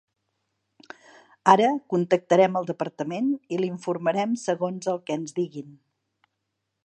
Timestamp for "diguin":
5.41-5.79